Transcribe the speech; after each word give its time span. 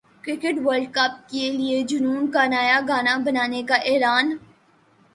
cricket 0.23 0.55
world 0.65 0.87
cup 0.93 1.13
کے 1.29 1.51
لیے 1.51 1.81
جنون 1.83 2.31
کا 2.31 2.45
نیا 2.45 2.79
گانا 2.87 3.15
بنانے 3.25 3.61
کا 3.63 3.75
اعلان 3.85 4.37